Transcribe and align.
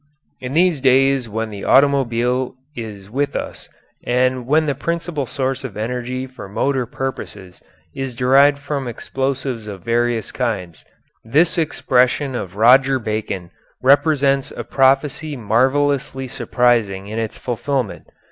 In 0.39 0.55
these 0.55 0.81
days 0.81 1.29
when 1.29 1.51
the 1.51 1.63
automobile 1.63 2.55
is 2.75 3.07
with 3.07 3.35
us 3.35 3.69
and 4.03 4.47
when 4.47 4.65
the 4.65 4.73
principal 4.73 5.27
source 5.27 5.63
of 5.63 5.77
energy 5.77 6.25
for 6.25 6.49
motor 6.49 6.87
purposes 6.87 7.61
is 7.93 8.15
derived 8.15 8.57
from 8.57 8.87
explosives 8.87 9.67
of 9.67 9.83
various 9.83 10.31
kinds, 10.31 10.83
this 11.23 11.55
expression 11.55 12.33
of 12.33 12.55
Roger 12.55 12.97
Bacon 12.97 13.51
represents 13.83 14.49
a 14.49 14.63
prophecy 14.63 15.37
marvellously 15.37 16.27
surprising 16.27 17.05
in 17.05 17.19
its 17.19 17.37
fulfilment. 17.37 18.07